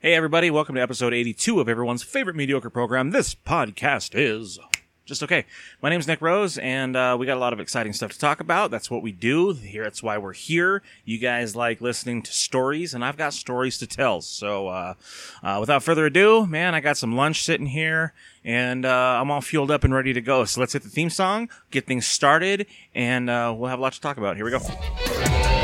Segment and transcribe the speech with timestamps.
[0.00, 3.10] Hey, everybody, welcome to episode 82 of everyone's favorite mediocre program.
[3.10, 4.56] This podcast is
[5.04, 5.44] just okay.
[5.82, 8.38] My name's Nick Rose, and uh, we got a lot of exciting stuff to talk
[8.38, 8.70] about.
[8.70, 9.82] That's what we do here.
[9.82, 10.84] That's why we're here.
[11.04, 14.20] You guys like listening to stories, and I've got stories to tell.
[14.20, 14.94] So, uh,
[15.42, 18.12] uh, without further ado, man, I got some lunch sitting here,
[18.44, 20.44] and uh, I'm all fueled up and ready to go.
[20.44, 23.94] So let's hit the theme song, get things started, and uh, we'll have a lot
[23.94, 24.36] to talk about.
[24.36, 25.57] Here we go.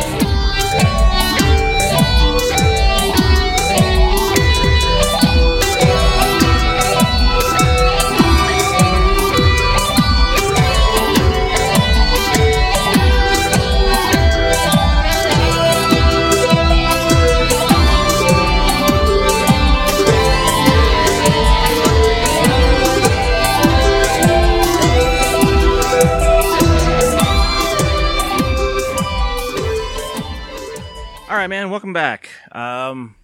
[31.44, 31.68] Right, man.
[31.68, 32.30] Welcome back.
[32.52, 33.16] Um,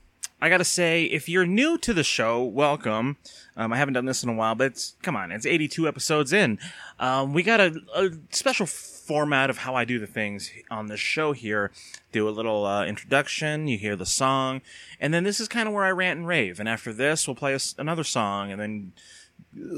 [0.42, 3.16] I gotta say, if you're new to the show, welcome.
[3.56, 6.30] Um, I haven't done this in a while, but it's, come on, it's 82 episodes
[6.30, 6.58] in.
[6.98, 11.00] Um, we got a, a special format of how I do the things on this
[11.00, 11.70] show here.
[12.12, 14.60] Do a little uh, introduction, you hear the song,
[15.00, 16.60] and then this is kind of where I rant and rave.
[16.60, 18.92] And after this, we'll play a another song, and then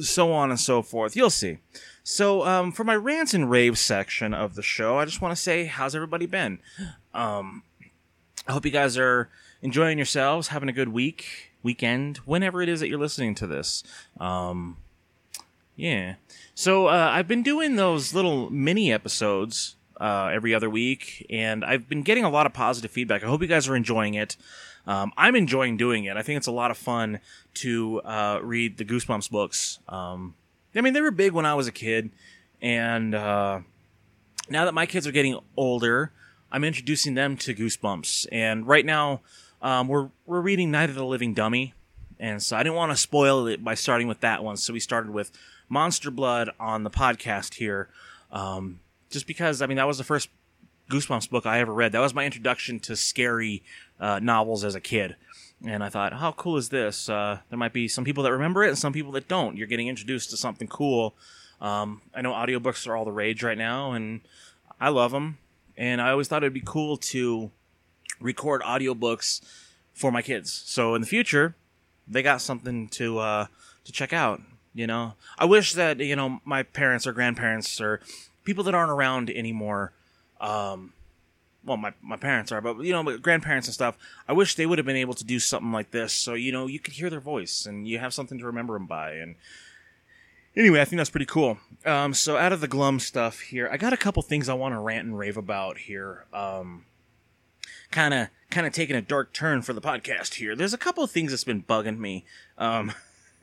[0.01, 1.15] so on and so forth.
[1.15, 1.59] You'll see.
[2.03, 5.41] So, um, for my rants and rave section of the show, I just want to
[5.41, 6.59] say, how's everybody been?
[7.15, 7.63] Um,
[8.47, 9.29] I hope you guys are
[9.61, 13.85] enjoying yourselves, having a good week, weekend, whenever it is that you're listening to this.
[14.19, 14.79] Um,
[15.77, 16.17] yeah.
[16.55, 21.89] So uh, I've been doing those little mini episodes uh, every other week, and I've
[21.89, 23.23] been getting a lot of positive feedback.
[23.23, 24.37] I hope you guys are enjoying it.
[24.87, 26.17] Um, I'm enjoying doing it.
[26.17, 27.21] I think it's a lot of fun
[27.55, 29.79] to uh, read the Goosebumps books.
[29.89, 30.35] Um,
[30.75, 32.11] I mean, they were big when I was a kid,
[32.61, 33.61] and uh,
[34.51, 36.11] now that my kids are getting older,
[36.53, 38.27] I'm introducing them to Goosebumps.
[38.31, 39.23] And right now,
[39.63, 41.73] um, we're we're reading Night of the Living Dummy,
[42.21, 44.59] and so I didn't want to spoil it by starting with that one.
[44.59, 45.33] So we started with
[45.71, 47.89] Monster Blood on the podcast here,
[48.31, 50.29] um, just because I mean that was the first
[50.91, 51.93] Goosebumps book I ever read.
[51.93, 53.63] That was my introduction to scary
[53.99, 55.17] uh, novels as a kid.
[55.65, 57.09] And I thought, how cool is this?
[57.09, 59.57] Uh, there might be some people that remember it and some people that don't.
[59.57, 61.15] You're getting introduced to something cool.
[61.61, 64.23] Um, I know audiobooks are all the rage right now, and
[64.81, 65.39] I love them
[65.83, 67.51] and I always thought it'd be cool to
[68.21, 69.41] record audiobooks
[69.93, 70.63] for my kids.
[70.65, 71.57] So in the future,
[72.07, 73.47] they got something to uh,
[73.85, 74.41] to check out.
[74.75, 78.01] You know, I wish that you know my parents or grandparents or
[78.45, 79.93] people that aren't around anymore.
[80.41, 80.93] Um,
[81.65, 83.99] well, my my parents are, but you know, grandparents and stuff.
[84.29, 86.69] I wish they would have been able to do something like this, so you know,
[86.69, 89.15] you could hear their voice and you have something to remember them by.
[89.15, 89.35] And
[90.57, 91.59] anyway, I think that's pretty cool.
[91.85, 94.75] Um, so out of the glum stuff here, I got a couple things I want
[94.75, 96.27] to rant and rave about here.
[97.91, 100.57] Kind of, kind of taking a dark turn for the podcast here.
[100.57, 102.25] There's a couple of things that's been bugging me.
[102.57, 102.93] Um,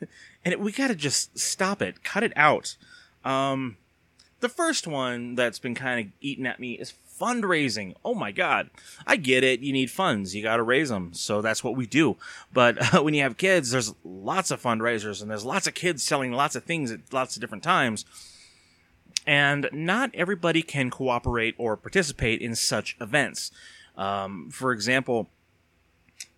[0.44, 2.76] and it, we got to just stop it, cut it out.
[3.24, 3.76] Um,
[4.40, 7.94] the first one that's been kind of eating at me is fundraising.
[8.04, 8.70] Oh my God.
[9.06, 9.60] I get it.
[9.60, 10.34] You need funds.
[10.34, 11.12] You got to raise them.
[11.12, 12.16] So that's what we do.
[12.52, 16.02] But uh, when you have kids, there's lots of fundraisers and there's lots of kids
[16.02, 18.04] selling lots of things at lots of different times.
[19.26, 23.50] And not everybody can cooperate or participate in such events.
[23.96, 25.28] Um, for example,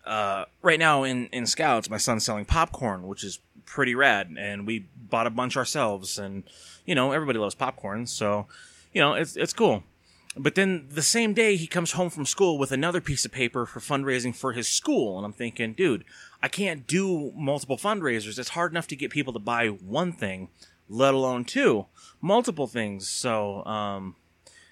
[0.05, 4.35] uh, right now in, in Scouts, my son's selling popcorn, which is pretty rad.
[4.37, 6.17] And we bought a bunch ourselves.
[6.19, 6.43] And,
[6.85, 8.05] you know, everybody loves popcorn.
[8.05, 8.47] So,
[8.91, 9.83] you know, it's, it's cool.
[10.35, 13.65] But then the same day, he comes home from school with another piece of paper
[13.65, 15.17] for fundraising for his school.
[15.17, 16.03] And I'm thinking, dude,
[16.41, 18.39] I can't do multiple fundraisers.
[18.39, 20.49] It's hard enough to get people to buy one thing,
[20.89, 21.85] let alone two,
[22.19, 23.07] multiple things.
[23.07, 24.15] So, um,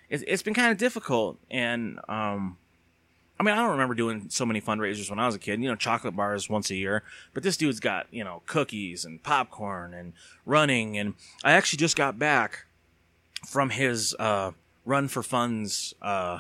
[0.10, 1.38] it, it's been kind of difficult.
[1.50, 2.58] And, um,
[3.42, 5.64] I mean, I don't remember doing so many fundraisers when I was a kid.
[5.64, 7.02] You know, chocolate bars once a year,
[7.34, 10.14] but this dude's got you know cookies and popcorn and
[10.46, 10.96] running.
[10.96, 12.68] And I actually just got back
[13.48, 14.52] from his uh,
[14.86, 16.40] run for funds uh,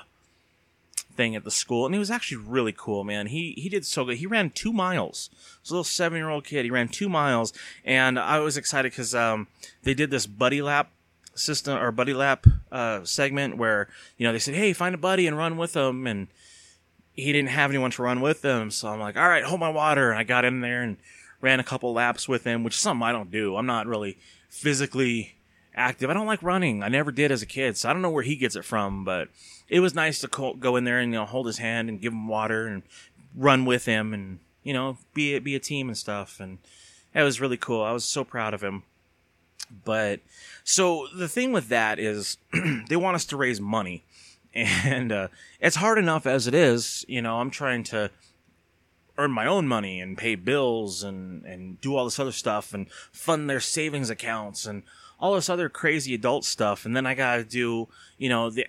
[1.12, 3.28] thing at the school, and he was actually really cool, man.
[3.28, 4.18] He he did so good.
[4.18, 5.29] He ran two miles.
[5.68, 6.66] A little seven year old kid.
[6.66, 7.53] He ran two miles,
[7.85, 9.47] and I was excited because um,
[9.84, 10.91] they did this buddy lap
[11.35, 15.28] system or buddy lap uh, segment where you know they said, "Hey, find a buddy
[15.28, 16.28] and run with them," and
[17.14, 19.70] he didn't have anyone to run with him, so I'm like, "All right, hold my
[19.70, 20.97] water," and I got in there and
[21.41, 23.55] ran a couple laps with him, which is something I don't do.
[23.58, 24.17] I'm not really
[24.49, 25.35] physically
[25.76, 26.09] active.
[26.09, 26.84] I don't like running.
[26.84, 29.03] I never did as a kid, so I don't know where he gets it from.
[29.03, 29.29] But
[29.70, 32.14] it was nice to go in there and you know hold his hand and give
[32.14, 32.84] him water and
[33.35, 36.40] run with him and you know be be a team and stuff.
[36.40, 36.59] And
[37.14, 37.82] that was really cool.
[37.82, 38.84] I was so proud of him.
[39.85, 40.20] But
[40.64, 42.38] so the thing with that is
[42.90, 44.03] they want us to raise money,
[44.53, 45.28] and uh,
[45.59, 47.06] it's hard enough as it is.
[47.08, 48.12] You know, I'm trying to
[49.18, 52.90] earn my own money and pay bills and and do all this other stuff and
[53.12, 54.84] fund their savings accounts and
[55.22, 57.88] all this other crazy adult stuff and then I got to do,
[58.18, 58.68] you know, the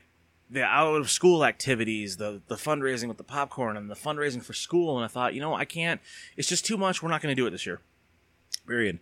[0.50, 4.52] the out of school activities, the the fundraising with the popcorn and the fundraising for
[4.52, 6.00] school and I thought, you know, I can't
[6.36, 7.02] it's just too much.
[7.02, 7.80] We're not going to do it this year.
[8.66, 9.00] Period.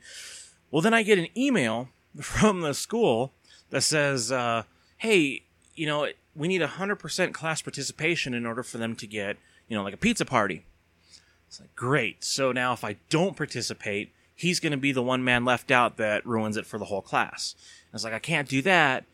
[0.70, 1.88] Well, then I get an email
[2.20, 3.32] from the school
[3.70, 4.62] that says, uh,
[4.99, 5.43] "Hey,
[5.75, 9.37] you know, we need 100% class participation in order for them to get,
[9.69, 10.64] you know, like a pizza party."
[11.49, 12.25] It's like, "Great.
[12.25, 15.96] So now if I don't participate, he's going to be the one man left out
[15.96, 17.54] that ruins it for the whole class."
[17.92, 19.04] I was like, "I can't do that.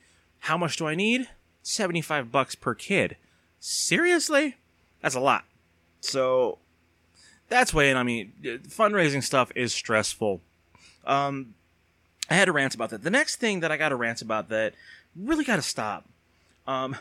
[0.40, 1.28] How much do I need?
[1.62, 3.16] 75 bucks per kid."
[3.58, 4.56] Seriously?
[5.00, 5.44] That's a lot.
[6.00, 6.58] So
[7.48, 8.30] that's weighing on me.
[8.68, 10.40] Fundraising stuff is stressful.
[11.04, 11.54] Um,
[12.28, 13.02] I had to rant about that.
[13.02, 14.74] The next thing that I got to rant about that
[15.14, 16.04] really got to stop.
[16.66, 16.96] Um,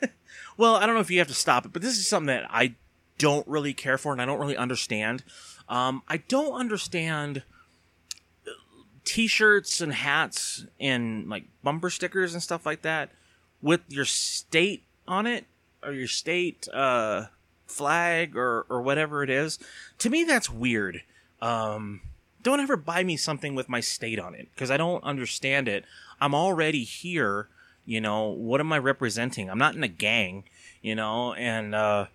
[0.56, 2.46] well, I don't know if you have to stop it, but this is something that
[2.50, 2.74] I
[3.18, 5.24] don't really care for and I don't really understand.
[5.68, 7.42] Um, I don't understand
[9.04, 13.10] t-shirts and hats and like bumper stickers and stuff like that
[13.60, 15.46] with your state on it
[15.82, 17.26] or your state uh,
[17.66, 19.58] flag or or whatever it is.
[19.98, 21.02] To me, that's weird.
[21.40, 22.02] Um,
[22.42, 25.84] don't ever buy me something with my state on it because I don't understand it.
[26.20, 27.48] I'm already here.
[27.84, 29.50] You know, what am I representing?
[29.50, 30.44] I'm not in a gang,
[30.82, 32.06] you know, and uh,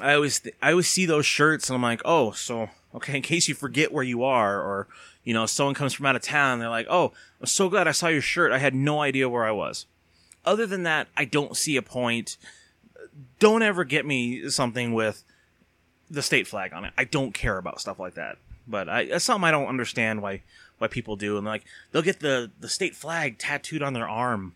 [0.00, 3.22] I always th- I always see those shirts and I'm like, oh, so okay, in
[3.22, 4.88] case you forget where you are, or
[5.24, 7.92] you know, someone comes from out of town, they're like, oh, I'm so glad I
[7.92, 8.52] saw your shirt.
[8.52, 9.86] I had no idea where I was.
[10.44, 12.36] Other than that, I don't see a point.
[13.38, 15.22] Don't ever get me something with
[16.10, 16.92] the state flag on it.
[16.98, 18.38] I don't care about stuff like that.
[18.66, 20.42] But I, that's something I don't understand why
[20.78, 21.36] why people do.
[21.36, 24.54] And like they'll get the the state flag tattooed on their arm,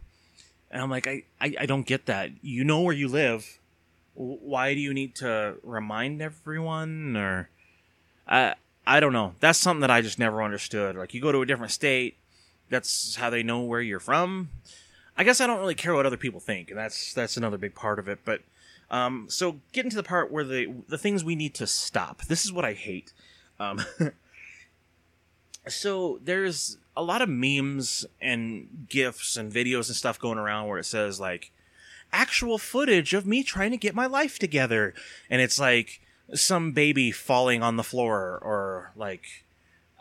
[0.70, 2.30] and I'm like, I I, I don't get that.
[2.42, 3.58] You know where you live.
[4.14, 7.16] Why do you need to remind everyone?
[7.16, 7.48] Or
[8.28, 8.54] I
[8.86, 9.34] I don't know.
[9.40, 10.96] That's something that I just never understood.
[10.96, 12.16] Like you go to a different state,
[12.68, 14.50] that's how they know where you're from.
[15.16, 17.74] I guess I don't really care what other people think, and that's that's another big
[17.74, 18.20] part of it.
[18.24, 18.42] But
[18.90, 22.22] um, so getting to the part where the the things we need to stop.
[22.22, 23.12] This is what I hate.
[23.60, 23.80] Um,
[25.68, 30.78] so there's a lot of memes and gifs and videos and stuff going around where
[30.78, 31.50] it says like
[32.12, 34.94] actual footage of me trying to get my life together
[35.28, 36.00] and it's like
[36.32, 39.44] some baby falling on the floor or like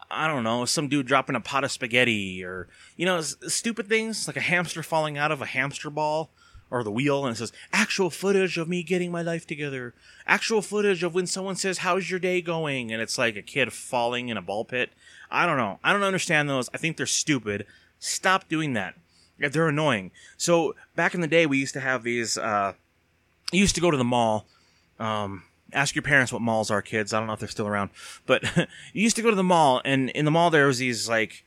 [0.09, 4.27] I don't know, some dude dropping a pot of spaghetti or you know, stupid things
[4.27, 6.29] like a hamster falling out of a hamster ball
[6.69, 9.93] or the wheel and it says actual footage of me getting my life together.
[10.25, 13.73] Actual footage of when someone says how's your day going and it's like a kid
[13.73, 14.91] falling in a ball pit.
[15.29, 15.79] I don't know.
[15.83, 16.69] I don't understand those.
[16.73, 17.65] I think they're stupid.
[17.99, 18.95] Stop doing that.
[19.39, 20.11] They're annoying.
[20.37, 22.73] So back in the day we used to have these uh
[23.51, 24.45] used to go to the mall
[24.99, 25.43] um
[25.73, 27.13] ask your parents what malls are kids.
[27.13, 27.89] I don't know if they're still around.
[28.25, 28.43] But
[28.93, 31.43] you used to go to the mall and in the mall there was these like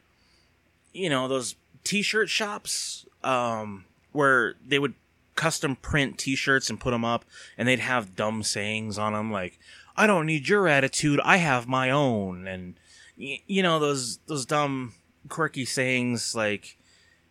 [0.93, 4.95] you know those t-shirt shops um where they would
[5.35, 7.25] custom print t-shirts and put them up
[7.59, 9.59] and they'd have dumb sayings on them like
[9.97, 12.47] I don't need your attitude, I have my own.
[12.47, 12.75] And
[13.19, 14.95] y- you know those those dumb
[15.29, 16.77] quirky sayings like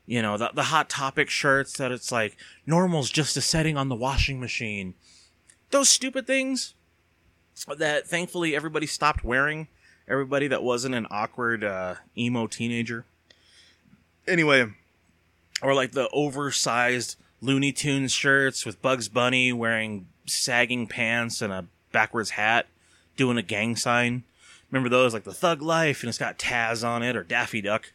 [0.06, 3.89] you know the the hot topic shirts that it's like normal's just a setting on
[3.89, 4.95] the washing machine.
[5.71, 6.74] Those stupid things
[7.78, 9.68] that thankfully everybody stopped wearing.
[10.07, 13.06] Everybody that wasn't an awkward uh, emo teenager.
[14.27, 14.68] Anyway,
[15.62, 21.65] or like the oversized Looney Tunes shirts with Bugs Bunny wearing sagging pants and a
[21.91, 22.68] backwards hat,
[23.15, 24.24] doing a gang sign.
[24.70, 27.91] Remember those, like the Thug Life, and it's got Taz on it or Daffy Duck.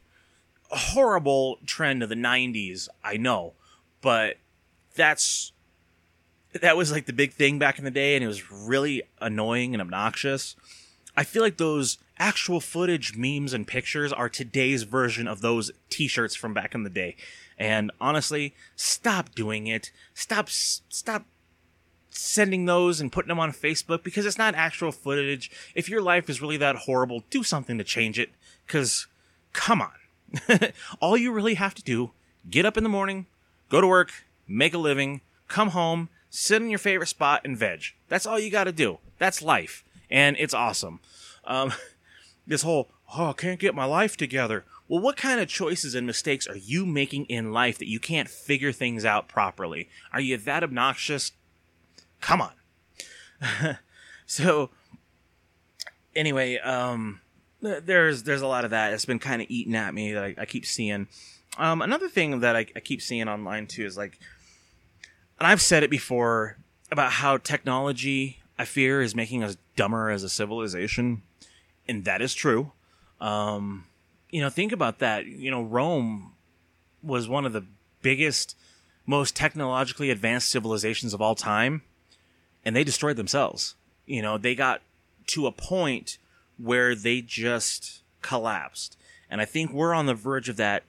[0.73, 3.54] A horrible trend of the '90s, I know,
[4.00, 4.37] but
[4.94, 5.52] that's
[6.52, 9.75] that was like the big thing back in the day, and it was really annoying
[9.75, 10.57] and obnoxious.
[11.16, 16.35] I feel like those actual footage, memes, and pictures are today's version of those T-shirts
[16.35, 17.16] from back in the day.
[17.59, 19.90] And honestly, stop doing it.
[20.14, 21.25] Stop, stop
[22.11, 25.50] sending those and putting them on Facebook because it's not actual footage.
[25.75, 28.30] If your life is really that horrible, do something to change it.
[28.66, 29.07] Cause
[29.52, 30.73] come on.
[31.00, 32.12] All you really have to do,
[32.49, 33.26] get up in the morning,
[33.69, 34.12] go to work,
[34.47, 37.82] make a living, come home, sit in your favorite spot and veg.
[38.08, 38.99] That's all you gotta do.
[39.18, 39.84] That's life.
[40.10, 41.00] And it's awesome.
[41.44, 41.72] Um,
[42.46, 44.64] this whole, oh, I can't get my life together.
[44.88, 48.28] Well, what kind of choices and mistakes are you making in life that you can't
[48.28, 49.88] figure things out properly?
[50.12, 51.30] Are you that obnoxious?
[52.20, 53.78] Come on.
[54.26, 54.70] so,
[56.16, 57.20] anyway, um,
[57.60, 58.92] there's there's a lot of that.
[58.92, 61.06] It's been kind of eating at me that I, I keep seeing.
[61.56, 64.18] Um, another thing that I, I keep seeing online too is like,
[65.40, 66.59] and I've said it before
[66.92, 71.23] about how technology I fear is making us dumber as a civilization,
[71.88, 72.73] and that is true.
[73.20, 73.87] Um,
[74.28, 75.25] you know, think about that.
[75.26, 76.35] You know, Rome
[77.02, 77.64] was one of the
[78.02, 78.54] biggest,
[79.06, 81.82] most technologically advanced civilizations of all time,
[82.62, 83.75] and they destroyed themselves.
[84.04, 84.82] You know, they got
[85.28, 86.18] to a point
[86.59, 88.99] where they just collapsed.
[89.30, 90.82] And I think we're on the verge of that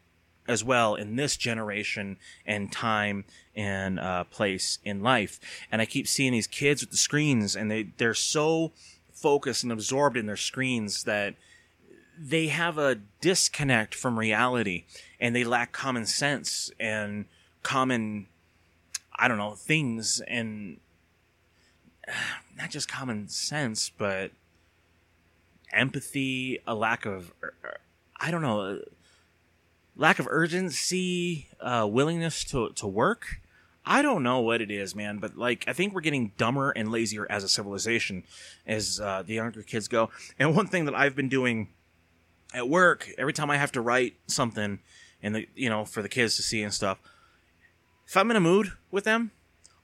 [0.51, 5.39] as well in this generation and time and uh, place in life.
[5.71, 8.71] And I keep seeing these kids with the screens, and they they're so
[9.13, 11.35] focused and absorbed in their screens that
[12.17, 14.83] they have a disconnect from reality,
[15.19, 17.25] and they lack common sense and
[17.63, 18.27] common,
[19.15, 20.77] I don't know, things and
[22.57, 24.31] not just common sense, but
[25.71, 27.33] empathy, a lack of,
[28.19, 28.81] I don't know,
[30.01, 33.39] lack of urgency, uh, willingness to, to work.
[33.85, 36.91] I don't know what it is, man, but like I think we're getting dumber and
[36.91, 38.23] lazier as a civilization
[38.65, 40.09] as uh, the younger kids go.
[40.39, 41.69] And one thing that I've been doing
[42.51, 44.79] at work, every time I have to write something,
[45.21, 46.97] and the you know for the kids to see and stuff,
[48.07, 49.31] if I'm in a mood with them,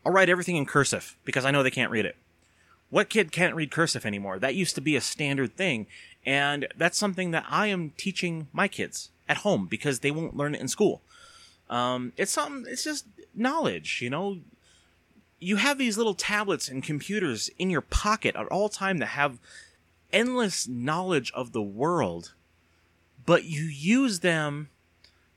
[0.03, 2.15] I'll write everything in cursive because I know they can't read it.
[2.89, 4.39] What kid can't read cursive anymore?
[4.39, 5.87] That used to be a standard thing,
[6.27, 10.53] and that's something that I am teaching my kids at home because they won't learn
[10.53, 11.01] it in school.
[11.69, 12.69] Um, it's something.
[12.69, 14.39] It's just knowledge, you know.
[15.39, 19.39] You have these little tablets and computers in your pocket at all time that have
[20.11, 22.33] endless knowledge of the world,
[23.25, 24.69] but you use them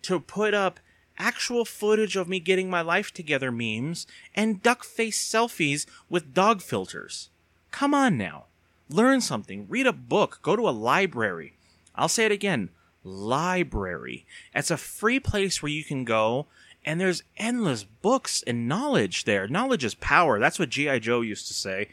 [0.03, 0.81] to put up
[1.19, 6.63] actual footage of me getting my life together memes and duck face selfies with dog
[6.63, 7.29] filters.
[7.71, 8.47] Come on now.
[8.91, 9.67] Learn something.
[9.69, 10.41] Read a book.
[10.43, 11.55] Go to a library.
[11.95, 12.71] I'll say it again
[13.05, 14.27] library.
[14.55, 16.47] It's a free place where you can go
[16.85, 19.47] and there's endless books and knowledge there.
[19.49, 20.39] Knowledge is power.
[20.39, 20.99] That's what G.I.
[20.99, 21.89] Joe used to say.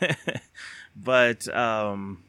[0.96, 2.24] but, um,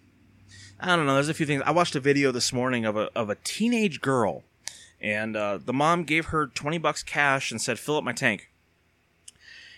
[0.80, 1.16] I don't know.
[1.16, 1.64] There's a few things.
[1.66, 4.44] I watched a video this morning of a, of a teenage girl
[5.02, 8.50] and, uh, the mom gave her 20 bucks cash and said, fill up my tank.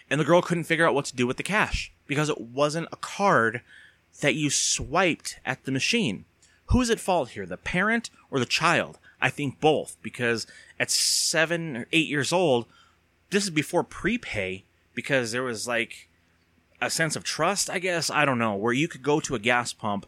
[0.09, 2.87] And the girl couldn't figure out what to do with the cash because it wasn't
[2.91, 3.61] a card
[4.21, 6.25] that you swiped at the machine.
[6.67, 8.99] Who's at fault here, the parent or the child?
[9.21, 10.45] I think both, because
[10.79, 12.65] at seven or eight years old,
[13.29, 16.09] this is before prepay, because there was like
[16.81, 19.39] a sense of trust, I guess, I don't know, where you could go to a
[19.39, 20.05] gas pump,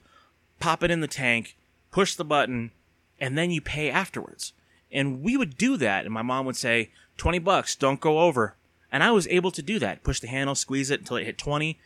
[0.60, 1.56] pop it in the tank,
[1.92, 2.72] push the button,
[3.20, 4.54] and then you pay afterwards.
[4.92, 8.56] And we would do that, and my mom would say, 20 bucks, don't go over.
[8.92, 10.04] And I was able to do that.
[10.04, 11.78] Push the handle, squeeze it until it hit 20,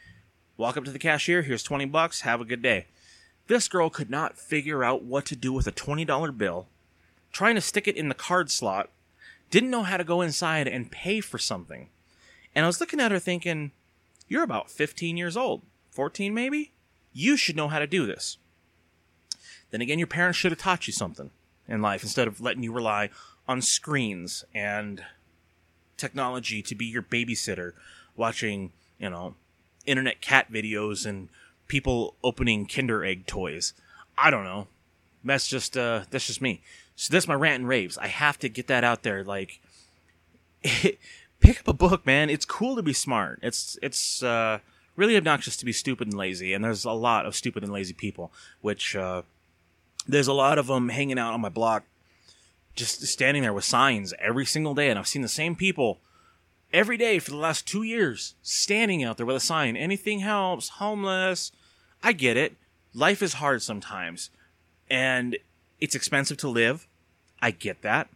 [0.64, 2.86] walk up to the cashier, here's 20 bucks, have a good day.
[3.48, 6.68] This girl could not figure out what to do with a $20 bill,
[7.34, 8.90] trying to stick it in the card slot,
[9.52, 11.90] didn't know how to go inside and pay for something.
[12.56, 13.72] And I was looking at her thinking,
[14.30, 16.72] You're about 15 years old, 14 maybe?
[17.12, 18.38] You should know how to do this.
[19.72, 21.32] Then again, your parents should have taught you something
[21.68, 23.10] in life instead of letting you rely
[23.50, 25.04] on screens and
[25.98, 27.74] technology to be your babysitter,
[28.16, 29.36] watching, you know,
[29.86, 31.30] internet cat videos and
[31.68, 33.74] people opening Kinder Egg toys.
[34.18, 34.68] I don't know.
[35.24, 36.62] That's just uh that's just me.
[36.96, 37.98] So that's my rant and raves.
[37.98, 39.24] I have to get that out there.
[39.24, 39.60] Like,
[40.64, 42.30] pick up a book, man.
[42.30, 43.40] It's cool to be smart.
[43.42, 44.60] It's it's uh,
[44.96, 46.54] really obnoxious to be stupid and lazy.
[46.54, 48.32] And there's a lot of stupid and lazy people.
[48.62, 49.24] Which uh,
[50.08, 51.84] there's a lot of them hanging out on my block,
[52.76, 54.90] just standing there with signs every single day.
[54.90, 56.00] And I've seen the same people
[56.74, 60.70] every day for the last two years standing out there with a sign anything helps
[60.70, 61.52] homeless.
[62.02, 62.56] I get it.
[62.94, 64.32] Life is hard sometimes
[64.90, 65.38] and
[65.80, 66.88] it's expensive to live.
[67.42, 68.10] I get that.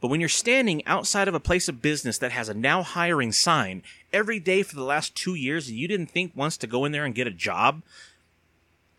[0.00, 3.32] But when you're standing outside of a place of business that has a now hiring
[3.32, 6.86] sign every day for the last two years and you didn't think once to go
[6.86, 7.82] in there and get a job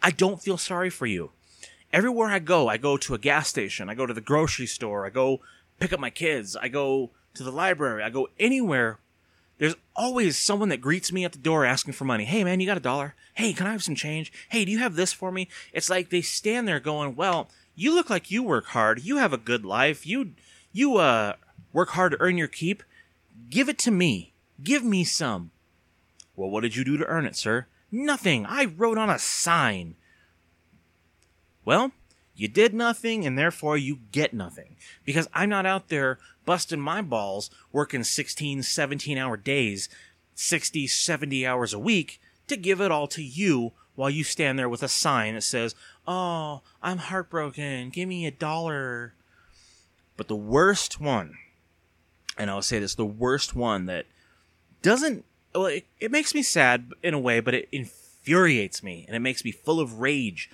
[0.03, 1.31] i don't feel sorry for you.
[1.91, 5.05] Everywhere i go i go to a gas station i go to the grocery store
[5.05, 5.41] i go
[5.79, 9.00] pick up my kids i go to the library, I go anywhere,
[9.57, 12.25] there's always someone that greets me at the door asking for money.
[12.25, 13.13] Hey man, you got a dollar?
[13.35, 14.33] Hey, can I have some change?
[14.50, 15.47] Hey, do you have this for me?
[15.71, 19.03] It's like they stand there going, "Well, you look like you work hard.
[19.03, 20.05] You have a good life.
[20.05, 20.31] You
[20.71, 21.33] you uh
[21.73, 22.81] work hard to earn your keep.
[23.50, 24.33] Give it to me.
[24.63, 25.51] Give me some."
[26.35, 27.67] Well, what did you do to earn it, sir?
[27.91, 28.45] Nothing.
[28.47, 29.95] I wrote on a sign.
[31.65, 31.91] Well,
[32.35, 34.75] you did nothing and therefore you get nothing.
[35.05, 36.17] Because I'm not out there
[36.51, 39.88] busting my balls working 16, 17 hour days,
[40.36, 44.67] 60, 70 hours a week to give it all to you while you stand there
[44.67, 47.89] with a sign that says, Oh, I'm heartbroken.
[47.89, 49.13] Give me a dollar.
[50.17, 51.38] But the worst one,
[52.38, 54.05] and I'll say this, the worst one that
[54.81, 55.24] doesn't,
[55.55, 59.22] well, it, it makes me sad in a way, but it infuriates me and it
[59.22, 60.50] makes me full of rage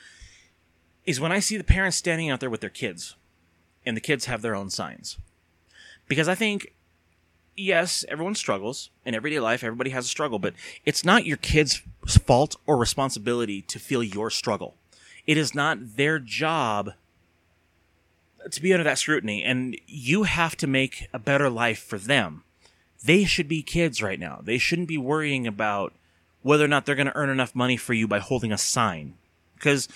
[1.07, 3.15] is when I see the parents standing out there with their kids
[3.83, 5.17] and the kids have their own signs.
[6.07, 6.73] Because I think,
[7.55, 10.53] yes, everyone struggles in everyday life, everybody has a struggle, but
[10.85, 14.75] it's not your kid's fault or responsibility to feel your struggle.
[15.25, 16.93] It is not their job
[18.49, 22.43] to be under that scrutiny, and you have to make a better life for them.
[23.03, 24.39] They should be kids right now.
[24.41, 25.93] They shouldn't be worrying about
[26.41, 29.15] whether or not they're going to earn enough money for you by holding a sign.
[29.55, 29.89] Because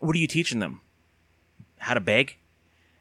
[0.00, 0.80] what are you teaching them?
[1.78, 2.36] How to beg?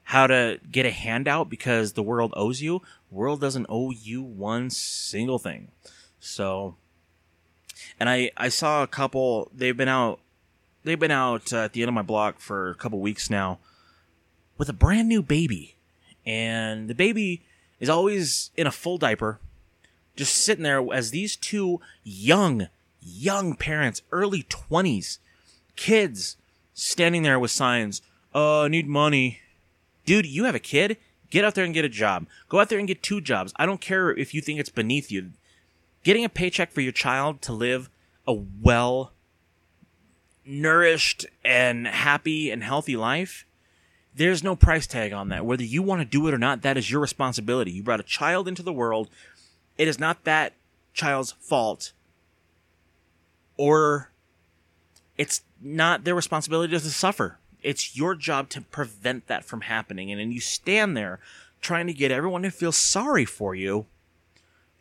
[0.03, 2.81] How to get a handout because the world owes you?
[3.12, 5.70] world doesn't owe you one single thing.
[6.20, 6.75] So,
[8.00, 9.51] and I I saw a couple.
[9.53, 10.20] They've been out.
[10.84, 13.60] They've been out uh, at the end of my block for a couple weeks now,
[14.58, 15.75] with a brand new baby,
[16.25, 17.43] and the baby
[17.79, 19.39] is always in a full diaper,
[20.15, 22.67] just sitting there as these two young,
[23.00, 25.20] young parents, early twenties,
[25.75, 26.38] kids,
[26.74, 28.01] standing there with signs.
[28.34, 29.39] Uh, need money.
[30.05, 30.98] Dude, you have a kid?
[31.29, 32.27] Get out there and get a job.
[32.50, 33.53] Go out there and get two jobs.
[33.55, 35.31] I don't care if you think it's beneath you.
[36.03, 37.89] Getting a paycheck for your child to live
[38.27, 39.13] a well
[40.46, 43.46] nourished and happy and healthy life,
[44.13, 45.46] there's no price tag on that.
[45.46, 47.72] Whether you want to do it or not, that is your responsibility.
[47.72, 49.10] You brought a child into the world.
[49.77, 50.53] It is not that
[50.93, 51.93] child's fault
[53.58, 54.12] or
[55.17, 57.38] it's not their responsibility to suffer.
[57.62, 60.12] It's your job to prevent that from happening.
[60.12, 61.20] And then you stand there
[61.62, 63.86] trying to get everyone to feel sorry for you.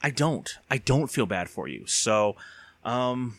[0.03, 0.49] I don't.
[0.71, 1.87] I don't feel bad for you.
[1.87, 2.37] So,
[2.85, 3.39] um,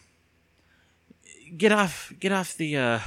[1.58, 3.00] get off, get off the, uh,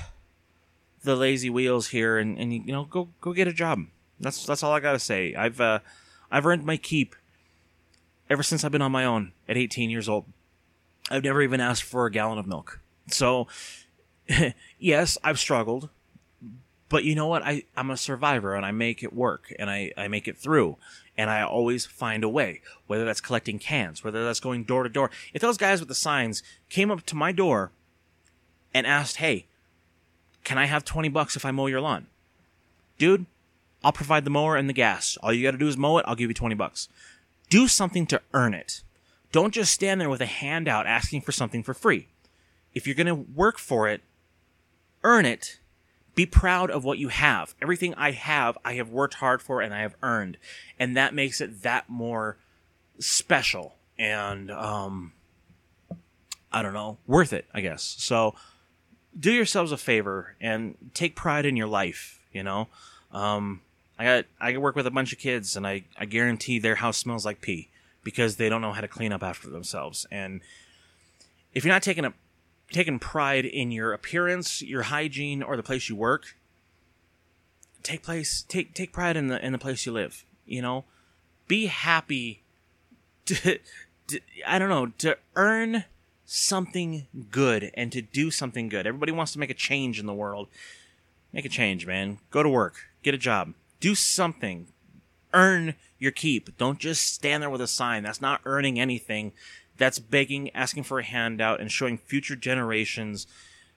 [1.05, 3.85] the lazy wheels here and, and you know, go, go get a job.
[4.19, 5.35] That's, that's all I gotta say.
[5.35, 5.81] I've, uh,
[6.31, 7.15] I've earned my keep
[8.29, 10.25] ever since I've been on my own at 18 years old.
[11.11, 12.81] I've never even asked for a gallon of milk.
[13.09, 13.47] So,
[14.79, 15.91] yes, I've struggled
[16.89, 17.43] but you know what?
[17.43, 20.77] I, I'm a survivor and I make it work and I, I make it through
[21.17, 24.89] and I always find a way, whether that's collecting cans, whether that's going door to
[24.89, 25.11] door.
[25.33, 27.71] If those guys with the signs came up to my door
[28.73, 29.47] and asked, Hey,
[30.43, 32.07] can I have 20 bucks if I mow your lawn?
[32.99, 33.27] Dude,
[33.83, 35.17] I'll provide the mower and the gas.
[35.23, 36.05] All you got to do is mow it.
[36.07, 36.89] I'll give you 20 bucks.
[37.49, 38.83] Do something to earn it.
[39.33, 42.09] Don't just stand there with a handout asking for something for free.
[42.73, 44.01] If you're to work for it,
[45.03, 45.59] earn it
[46.15, 47.55] be proud of what you have.
[47.61, 50.39] Everything I have, I have worked hard for and I have earned.
[50.79, 52.39] And that makes it that more
[52.99, 55.13] special and, um,
[56.53, 57.97] I don't know, worth it, I guess.
[57.99, 58.35] So
[59.19, 62.69] do yourselves a favor and take pride in your life, you know?
[63.13, 63.61] Um,
[63.99, 66.97] I got, I work with a bunch of kids and I, I guarantee their house
[66.97, 67.71] smells like pee
[68.03, 70.07] because they don't know how to clean up after themselves.
[70.11, 70.41] And
[71.55, 72.13] if you're not taking a
[72.75, 76.37] taken pride in your appearance, your hygiene, or the place you work,
[77.83, 80.25] take place take take pride in the in the place you live.
[80.45, 80.85] You know,
[81.49, 82.43] be happy
[83.27, 83.59] to,
[84.09, 85.85] to I don't know to earn
[86.27, 88.87] something good and to do something good.
[88.87, 90.49] Everybody wants to make a change in the world.
[91.33, 92.19] Make a change, man.
[92.31, 94.67] Go to work, get a job, do something.
[95.33, 96.57] Earn your keep.
[96.59, 98.05] Don't just stand there with a sign.
[98.05, 99.33] That's not earning anything
[99.77, 103.27] that's begging, asking for a handout, and showing future generations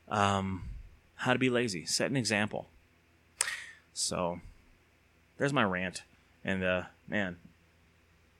[0.07, 0.63] um,
[1.15, 1.85] how to be lazy.
[1.85, 2.67] Set an example.
[3.93, 4.39] So,
[5.37, 6.03] there's my rant.
[6.43, 7.37] And, uh, man,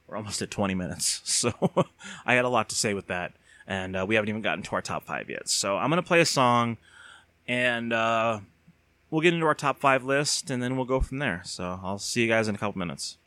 [0.06, 1.20] we're almost at 20 minutes.
[1.38, 1.52] So,
[2.26, 3.32] I had a lot to say with that.
[3.66, 5.48] And uh, we haven't even gotten to our top five yet.
[5.48, 6.78] So, I'm going to play a song
[7.46, 8.40] and uh,
[9.10, 11.42] we'll get into our top five list and then we'll go from there.
[11.44, 13.18] So, I'll see you guys in a couple minutes.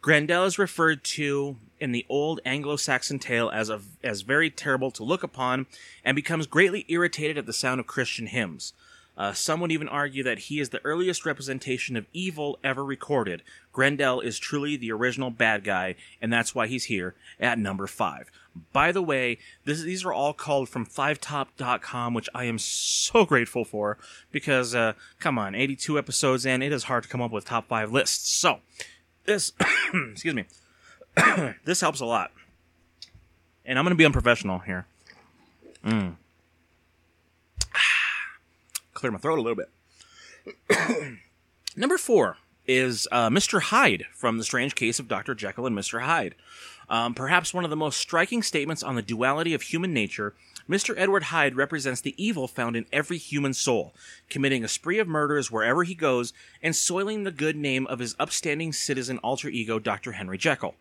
[0.00, 5.04] Grendel is referred to in the old Anglo-Saxon tale as a, as very terrible to
[5.04, 5.66] look upon,
[6.04, 8.72] and becomes greatly irritated at the sound of Christian hymns.
[9.20, 13.42] Uh, some would even argue that he is the earliest representation of evil ever recorded.
[13.70, 18.30] Grendel is truly the original bad guy, and that's why he's here at number five.
[18.72, 23.64] By the way, this, these are all called from fivetop.com, which I am so grateful
[23.64, 23.98] for
[24.32, 27.68] because, uh, come on, 82 episodes in, it is hard to come up with top
[27.68, 28.30] five lists.
[28.30, 28.60] So,
[29.26, 29.52] this,
[29.94, 30.46] excuse me,
[31.64, 32.32] this helps a lot.
[33.64, 34.86] And I'm going to be unprofessional here.
[35.84, 36.16] Mm.
[38.94, 41.18] Clear my throat a little bit.
[41.76, 43.60] Number four is uh, Mr.
[43.60, 45.34] Hyde from The Strange Case of Dr.
[45.34, 46.02] Jekyll and Mr.
[46.02, 46.34] Hyde.
[46.88, 50.34] Um, perhaps one of the most striking statements on the duality of human nature,
[50.68, 50.94] Mr.
[50.96, 53.94] Edward Hyde represents the evil found in every human soul,
[54.28, 58.16] committing a spree of murders wherever he goes and soiling the good name of his
[58.18, 60.12] upstanding citizen alter ego, Dr.
[60.12, 60.74] Henry Jekyll.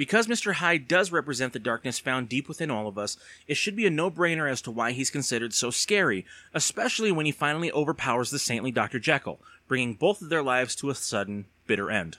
[0.00, 0.54] Because Mr.
[0.54, 3.90] Hyde does represent the darkness found deep within all of us, it should be a
[3.90, 8.38] no brainer as to why he's considered so scary, especially when he finally overpowers the
[8.38, 8.98] saintly Dr.
[8.98, 12.16] Jekyll, bringing both of their lives to a sudden, bitter end.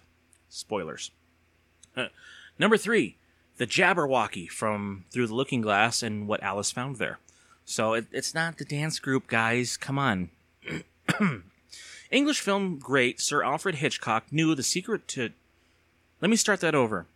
[0.47, 1.09] Spoilers.
[2.59, 3.17] Number three,
[3.57, 7.17] the Jabberwocky from Through the Looking Glass and What Alice Found There.
[7.65, 9.75] So it, it's not the dance group, guys.
[9.75, 10.29] Come on.
[12.11, 15.31] English film great Sir Alfred Hitchcock knew the secret to.
[16.21, 17.07] Let me start that over.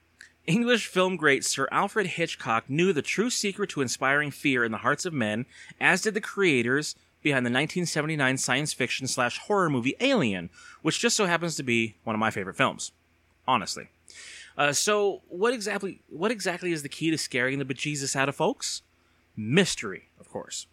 [0.47, 4.79] English film great Sir Alfred Hitchcock knew the true secret to inspiring fear in the
[4.79, 5.45] hearts of men,
[5.79, 10.51] as did the creators behind the 1979 science fiction slash horror movie Alien,
[10.84, 12.91] which just so happens to be one of my favorite films.
[13.47, 13.88] Honestly.
[14.58, 18.36] Uh, so, what exactly what exactly is the key to scaring the bejesus out of
[18.36, 18.84] folks?
[19.36, 20.67] Mystery, of course.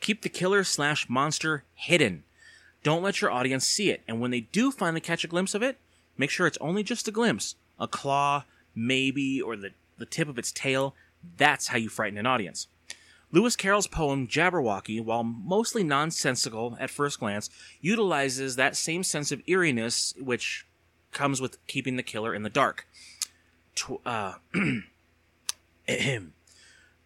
[0.00, 2.24] Keep the killer slash monster hidden.
[2.82, 5.62] Don't let your audience see it, and when they do finally catch a glimpse of
[5.62, 5.78] it,
[6.18, 7.54] make sure it's only just a glimpse.
[7.80, 8.44] A claw,
[8.76, 10.94] maybe, or the, the tip of its tail.
[11.36, 12.68] That's how you frighten an audience.
[13.32, 19.42] Lewis Carroll's poem Jabberwocky, while mostly nonsensical at first glance, utilizes that same sense of
[19.48, 20.64] eeriness which
[21.12, 22.86] comes with keeping the killer in the dark.
[23.74, 24.34] Tw- uh,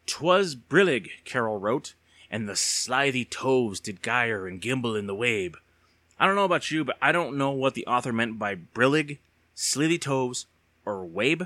[0.06, 1.94] Twas brillig, Carroll wrote,
[2.30, 5.56] and the slithy toves did gyre and gimble in the wabe.
[6.18, 9.18] I don't know about you, but I don't know what the author meant by brillig,
[9.54, 10.46] slithy toves,
[10.84, 11.44] or wabe.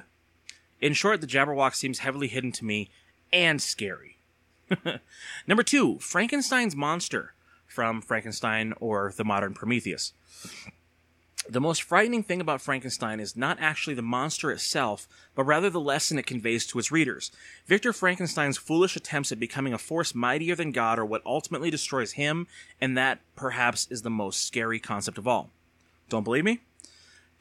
[0.81, 2.91] In short, the Jabberwock seems heavily hidden to me
[3.33, 4.19] and scary.
[5.47, 7.35] Number two, Frankenstein's monster
[7.67, 10.13] from Frankenstein or the modern Prometheus.
[11.47, 15.81] The most frightening thing about Frankenstein is not actually the monster itself, but rather the
[15.81, 17.31] lesson it conveys to its readers.
[17.67, 22.13] Victor Frankenstein's foolish attempts at becoming a force mightier than God are what ultimately destroys
[22.13, 22.47] him,
[22.81, 25.51] and that, perhaps, is the most scary concept of all.
[26.09, 26.61] Don't believe me?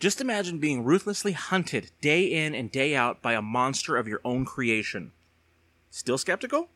[0.03, 4.19] Just imagine being ruthlessly hunted day in and day out by a monster of your
[4.25, 5.13] own creation.
[5.91, 6.67] Still skeptical?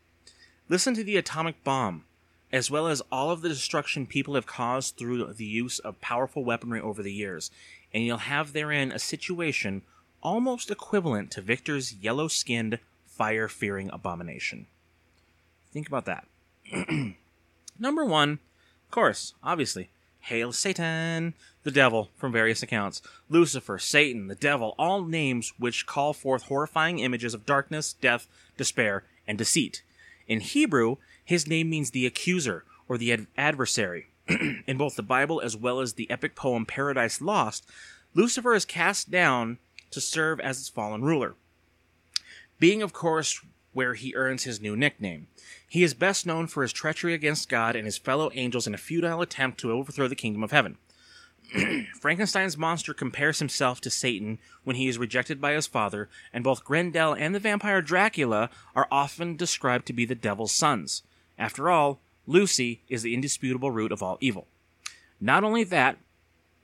[0.70, 2.06] Listen to the atomic bomb,
[2.50, 6.42] as well as all of the destruction people have caused through the use of powerful
[6.42, 7.50] weaponry over the years,
[7.92, 9.82] and you'll have therein a situation
[10.22, 14.68] almost equivalent to Victor's yellow skinned, fire fearing abomination.
[15.70, 16.26] Think about that.
[17.78, 18.38] Number one,
[18.86, 23.02] of course, obviously, Hail Satan, the devil from various accounts.
[23.28, 28.26] Lucifer, Satan, the devil, all names which call forth horrifying images of darkness, death,
[28.56, 29.82] despair, and deceit.
[30.26, 34.08] In Hebrew, his name means the accuser or the ad- adversary.
[34.66, 37.68] In both the Bible as well as the epic poem Paradise Lost,
[38.14, 39.58] Lucifer is cast down
[39.90, 41.34] to serve as its fallen ruler.
[42.58, 43.40] Being, of course,
[43.78, 45.28] where he earns his new nickname.
[45.68, 48.76] He is best known for his treachery against God and his fellow angels in a
[48.76, 50.78] futile attempt to overthrow the kingdom of heaven.
[52.00, 56.64] Frankenstein's monster compares himself to Satan when he is rejected by his father, and both
[56.64, 61.04] Grendel and the vampire Dracula are often described to be the devil's sons.
[61.38, 64.48] After all, Lucy is the indisputable root of all evil.
[65.20, 65.98] Not only that,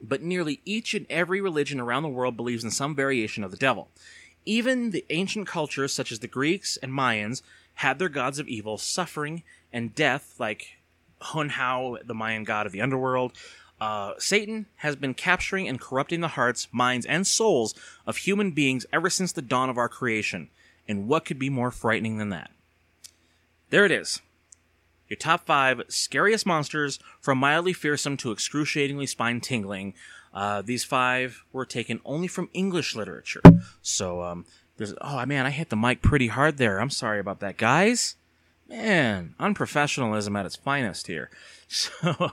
[0.01, 3.57] but nearly each and every religion around the world believes in some variation of the
[3.57, 3.89] devil.
[4.45, 7.43] Even the ancient cultures, such as the Greeks and Mayans,
[7.75, 10.77] had their gods of evil, suffering, and death, like
[11.21, 13.33] Hunhau, the Mayan god of the underworld.
[13.81, 17.75] Uh, Satan has been capturing and corrupting the hearts, minds, and souls
[18.07, 20.51] of human beings ever since the dawn of our creation.
[20.87, 22.51] And what could be more frightening than that?
[23.71, 24.21] There it is.
[25.09, 29.95] Your top five scariest monsters, from mildly fearsome to excruciatingly spine tingling.
[30.33, 33.43] Uh, these five were taken only from English literature.
[33.83, 36.81] So, um, there's, oh man, I hit the mic pretty hard there.
[36.81, 38.17] I'm sorry about that, guys.
[38.69, 41.31] Man, unprofessionalism at its finest here.
[41.67, 42.31] So,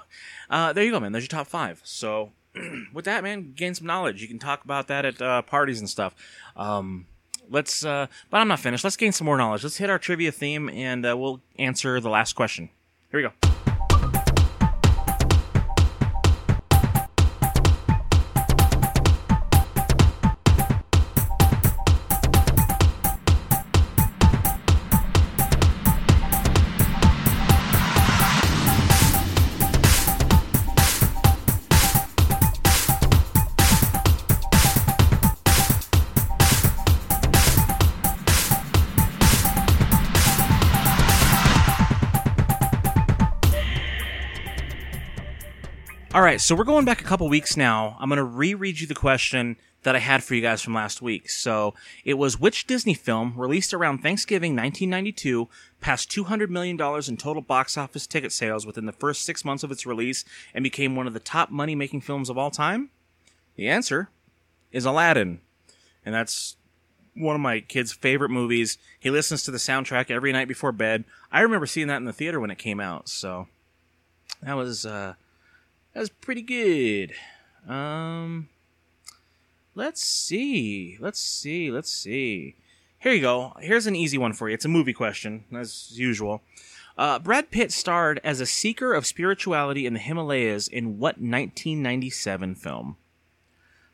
[0.51, 1.13] uh, there you go, man.
[1.13, 1.81] There's your top five.
[1.83, 2.33] So,
[2.93, 4.21] with that, man, gain some knowledge.
[4.21, 6.13] You can talk about that at uh, parties and stuff.
[6.55, 7.07] Um,
[7.51, 8.83] let's, uh, but I'm not finished.
[8.83, 9.63] Let's gain some more knowledge.
[9.63, 12.69] Let's hit our trivia theme and uh, we'll answer the last question.
[13.11, 13.70] Here we go.
[46.41, 47.95] Right, so we're going back a couple weeks now.
[47.99, 50.99] I'm going to reread you the question that I had for you guys from last
[50.99, 51.29] week.
[51.29, 55.47] So it was which Disney film released around Thanksgiving 1992
[55.81, 59.69] passed $200 million in total box office ticket sales within the first six months of
[59.69, 62.89] its release and became one of the top money making films of all time?
[63.55, 64.09] The answer
[64.71, 65.41] is Aladdin.
[66.03, 66.55] And that's
[67.13, 68.79] one of my kid's favorite movies.
[68.99, 71.03] He listens to the soundtrack every night before bed.
[71.31, 73.47] I remember seeing that in the theater when it came out, so
[74.41, 75.13] that was uh
[75.93, 77.13] that was pretty good.
[77.67, 78.49] Um
[79.75, 80.97] let's see.
[80.99, 81.71] Let's see.
[81.71, 82.55] Let's see.
[82.99, 83.53] Here you go.
[83.59, 84.53] Here's an easy one for you.
[84.53, 86.43] It's a movie question, as usual.
[86.97, 92.53] Uh, Brad Pitt starred as a seeker of spirituality in the Himalayas in what 1997
[92.53, 92.97] film?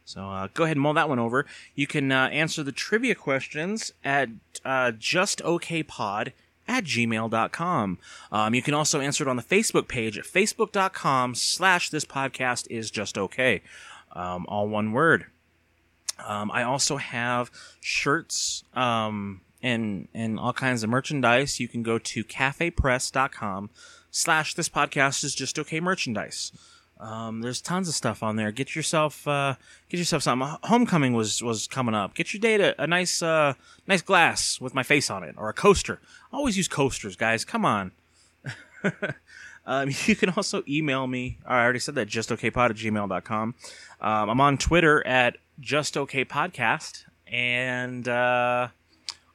[0.03, 1.45] So uh, go ahead and mull that one over.
[1.73, 4.29] You can uh, answer the trivia questions at
[4.65, 6.33] uh, justokpod
[6.67, 7.97] at gmail.com.
[8.31, 12.67] Um, you can also answer it on the Facebook page at facebook.com slash this podcast
[12.69, 13.61] is just okay.
[14.13, 15.25] Um, all one word.
[16.25, 21.59] Um, I also have shirts um, and and all kinds of merchandise.
[21.59, 23.69] You can go to cafepress.com
[24.09, 26.51] slash this podcast is just okay merchandise.
[26.99, 28.51] Um, there's tons of stuff on there.
[28.51, 29.55] Get yourself, uh,
[29.89, 30.47] get yourself something.
[30.63, 32.15] Homecoming was was coming up.
[32.15, 33.53] Get your date a, nice, uh,
[33.87, 35.99] nice glass with my face on it, or a coaster.
[36.33, 37.45] Always use coasters, guys.
[37.45, 37.91] Come on.
[39.65, 41.37] um, you can also email me.
[41.45, 42.07] I already said that.
[42.07, 43.55] Justokpod at gmail.com.
[44.01, 48.69] Um, I'm on Twitter at justokpodcast, and uh,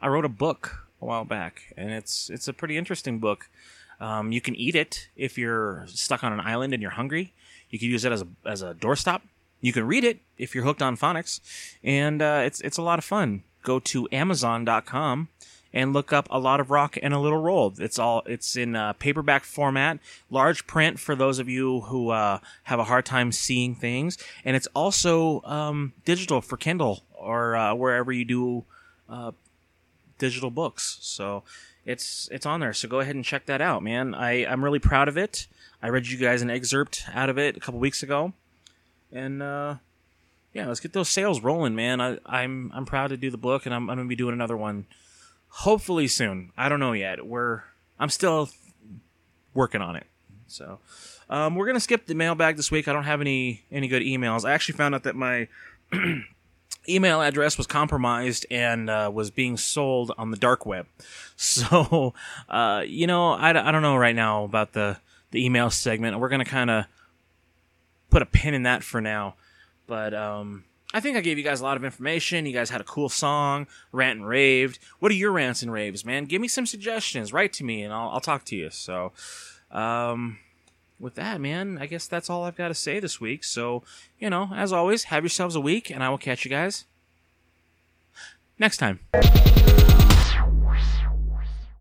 [0.00, 3.48] I wrote a book a while back, and it's it's a pretty interesting book.
[4.00, 7.32] Um, you can eat it if you're stuck on an island and you're hungry.
[7.72, 9.22] You can use it as a as a doorstop.
[9.60, 11.40] You can read it if you're hooked on phonics,
[11.82, 13.42] and uh, it's it's a lot of fun.
[13.64, 15.28] Go to Amazon.com
[15.72, 17.72] and look up a lot of rock and a little roll.
[17.78, 19.98] It's all it's in uh, paperback format,
[20.30, 24.54] large print for those of you who uh, have a hard time seeing things, and
[24.54, 28.64] it's also um, digital for Kindle or uh, wherever you do
[29.08, 29.32] uh,
[30.22, 30.98] digital books.
[31.00, 31.42] So
[31.84, 32.72] it's it's on there.
[32.72, 34.14] So go ahead and check that out, man.
[34.14, 35.48] I I'm really proud of it.
[35.82, 38.32] I read you guys an excerpt out of it a couple weeks ago,
[39.10, 39.76] and uh,
[40.54, 42.00] yeah, let's get those sales rolling, man.
[42.00, 44.56] I, I'm I'm proud to do the book, and I'm I'm gonna be doing another
[44.56, 44.86] one,
[45.48, 46.52] hopefully soon.
[46.56, 47.26] I don't know yet.
[47.26, 47.62] We're
[47.98, 48.50] I'm still
[49.54, 50.06] working on it.
[50.46, 50.78] So
[51.28, 52.86] um, we're gonna skip the mailbag this week.
[52.86, 54.44] I don't have any any good emails.
[54.44, 55.48] I actually found out that my
[56.88, 60.86] email address was compromised and uh, was being sold on the dark web.
[61.34, 62.14] So,
[62.48, 64.98] uh, you know, I, I don't know right now about the,
[65.32, 66.20] the email segment.
[66.20, 66.84] We're going to kind of
[68.10, 69.34] put a pin in that for now.
[69.88, 70.62] But um,
[70.94, 72.46] I think I gave you guys a lot of information.
[72.46, 74.78] You guys had a cool song, rant and raved.
[75.00, 76.26] What are your rants and raves, man?
[76.26, 77.32] Give me some suggestions.
[77.32, 78.70] Write to me and I'll, I'll talk to you.
[78.70, 79.10] So,
[79.72, 80.38] um,
[81.02, 83.42] with that, man, I guess that's all I've got to say this week.
[83.42, 83.82] So,
[84.20, 86.84] you know, as always, have yourselves a week, and I will catch you guys
[88.58, 89.00] next time.